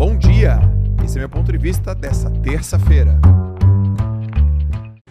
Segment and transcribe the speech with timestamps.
[0.00, 0.58] Bom dia!
[1.04, 3.20] Esse é meu ponto de vista dessa terça-feira.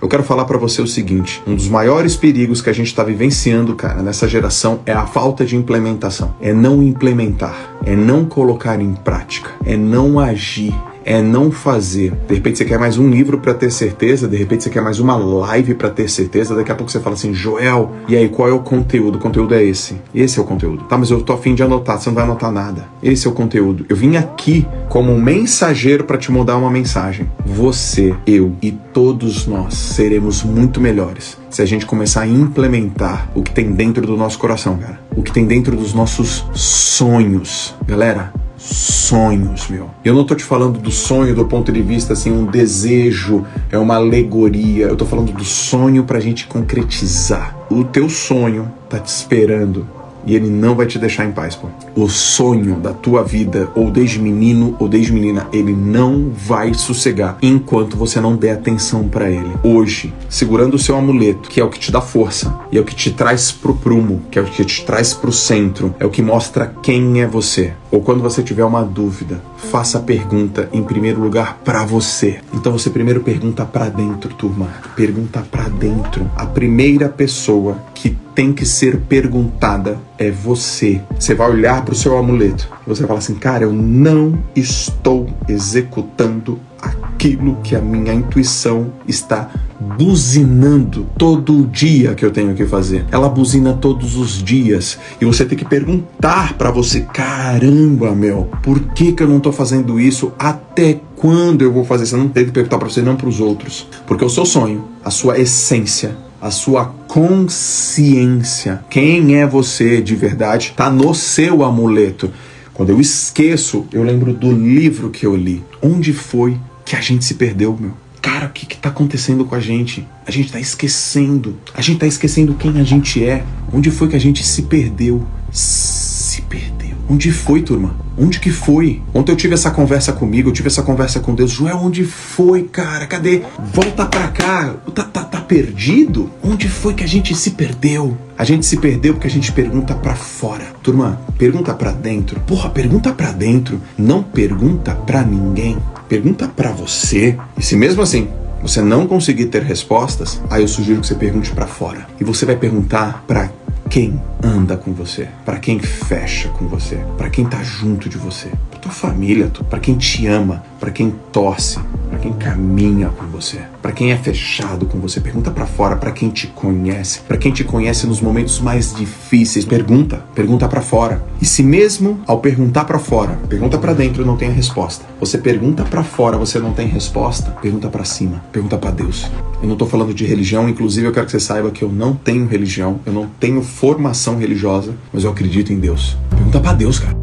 [0.00, 3.04] Eu quero falar para você o seguinte: um dos maiores perigos que a gente está
[3.04, 6.34] vivenciando, cara, nessa geração é a falta de implementação.
[6.40, 7.54] É não implementar,
[7.84, 10.72] é não colocar em prática, é não agir,
[11.04, 12.12] é não fazer.
[12.26, 15.00] De repente você quer mais um livro para ter certeza, de repente você quer mais
[15.00, 18.48] uma live para ter certeza, daqui a pouco você fala assim, Joel, e aí qual
[18.48, 19.16] é o conteúdo?
[19.16, 19.96] O conteúdo é esse.
[20.14, 20.84] Esse é o conteúdo.
[20.84, 22.88] Tá, mas eu tô afim de anotar, você não vai anotar nada.
[23.02, 23.84] Esse é o conteúdo.
[23.88, 27.30] Eu vim aqui como um mensageiro para te mandar uma mensagem.
[27.44, 33.42] Você, eu e todos nós seremos muito melhores se a gente começar a implementar o
[33.42, 35.00] que tem dentro do nosso coração, cara.
[35.16, 37.74] O que tem dentro dos nossos sonhos.
[37.86, 39.88] Galera, sonhos, meu.
[40.04, 43.78] Eu não tô te falando do sonho do ponto de vista assim, um desejo, é
[43.78, 44.86] uma alegoria.
[44.86, 47.56] Eu tô falando do sonho pra gente concretizar.
[47.70, 49.86] O teu sonho tá te esperando
[50.28, 51.68] e ele não vai te deixar em paz, pô.
[51.96, 57.38] O sonho da tua vida, ou desde menino ou desde menina, ele não vai sossegar
[57.40, 59.50] enquanto você não der atenção para ele.
[59.62, 62.84] Hoje, segurando o seu amuleto, que é o que te dá força, e é o
[62.84, 66.10] que te traz pro prumo, que é o que te traz pro centro, é o
[66.10, 67.72] que mostra quem é você.
[67.90, 72.40] Ou quando você tiver uma dúvida, faça a pergunta em primeiro lugar para você.
[72.52, 74.68] Então você primeiro pergunta para dentro, turma.
[74.94, 76.30] Pergunta para dentro.
[76.36, 81.00] A primeira pessoa que tem que ser perguntada é você.
[81.18, 84.38] Você vai olhar para o seu amuleto e você vai falar assim: cara, eu não
[84.54, 89.50] estou executando aquilo que a minha intuição está
[89.80, 93.04] buzinando todo dia que eu tenho que fazer.
[93.10, 98.78] Ela buzina todos os dias e você tem que perguntar para você: caramba, meu, por
[98.92, 100.32] que, que eu não estou fazendo isso?
[100.38, 102.06] Até quando eu vou fazer?
[102.06, 104.84] Você não tem que perguntar para você, não para os outros, porque o seu sonho,
[105.04, 112.30] a sua essência, a sua consciência, quem é você de verdade, está no seu amuleto.
[112.74, 115.64] Quando eu esqueço, eu lembro do livro que eu li.
[115.82, 117.92] Onde foi que a gente se perdeu, meu?
[118.20, 120.06] Cara, o que está acontecendo com a gente?
[120.26, 121.56] A gente está esquecendo.
[121.74, 123.42] A gente está esquecendo quem a gente é.
[123.72, 125.26] Onde foi que a gente se perdeu?
[125.50, 126.77] Se perdeu.
[127.10, 127.96] Onde foi, turma?
[128.18, 129.00] Onde que foi?
[129.14, 131.50] Ontem eu tive essa conversa comigo, eu tive essa conversa com Deus.
[131.50, 133.06] Joel, onde foi, cara?
[133.06, 133.42] Cadê?
[133.72, 134.74] Volta pra cá.
[134.94, 136.30] Tá, tá, tá perdido?
[136.42, 138.16] Onde foi que a gente se perdeu?
[138.36, 140.66] A gente se perdeu porque a gente pergunta para fora.
[140.82, 142.40] Turma, pergunta para dentro.
[142.40, 143.80] Porra, pergunta para dentro.
[143.96, 145.78] Não pergunta para ninguém.
[146.08, 147.38] Pergunta para você.
[147.56, 148.28] E se mesmo assim
[148.60, 152.06] você não conseguir ter respostas, aí eu sugiro que você pergunte para fora.
[152.20, 153.50] E você vai perguntar para
[153.88, 158.50] quem anda com você, para quem fecha com você, para quem tá junto de você,
[158.70, 161.80] para tua família, para quem te ama, para quem torce,
[162.18, 165.20] para quem caminha com você, para quem é fechado com você.
[165.20, 169.64] Pergunta para fora, para quem te conhece, para quem te conhece nos momentos mais difíceis.
[169.64, 171.24] Pergunta, pergunta para fora.
[171.40, 175.04] E se mesmo ao perguntar para fora, pergunta para dentro não tem a resposta.
[175.20, 177.52] Você pergunta para fora, você não tem resposta.
[177.62, 179.30] Pergunta para cima, pergunta para Deus.
[179.62, 182.14] Eu não tô falando de religião, inclusive eu quero que você saiba que eu não
[182.14, 186.16] tenho religião, eu não tenho formação religiosa, mas eu acredito em Deus.
[186.30, 187.17] Pergunta para Deus, cara.